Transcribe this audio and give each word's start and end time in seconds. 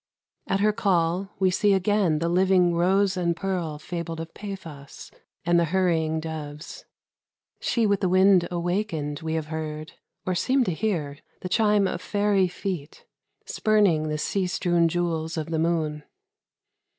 At 0.47 0.61
her 0.61 0.73
call, 0.73 1.29
We 1.37 1.51
see 1.51 1.73
again 1.75 2.17
the 2.17 2.27
living 2.27 2.73
rose 2.73 3.15
and 3.15 3.35
pearl 3.35 3.77
Fabled 3.77 4.19
of 4.19 4.33
Paphos, 4.33 5.11
and 5.45 5.59
the 5.59 5.65
hurrying 5.65 6.19
doves. 6.19 6.85
She 7.59 7.85
with 7.85 7.99
the 7.99 8.09
wind 8.09 8.47
awakened, 8.49 9.19
we 9.21 9.35
have 9.35 9.49
heard, 9.53 9.91
Or 10.25 10.33
seem 10.33 10.63
to 10.63 10.73
hear, 10.73 11.19
the 11.41 11.49
chime 11.49 11.85
of 11.87 12.01
faery 12.01 12.47
feet, 12.47 13.05
Spurning 13.45 14.07
the 14.09 14.17
sea 14.17 14.47
strewn 14.47 14.87
jewels 14.87 15.37
of 15.37 15.51
the 15.51 15.59
moon; 15.59 15.97
MUSIC. 15.97 16.07